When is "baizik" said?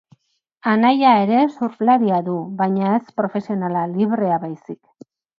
4.47-4.81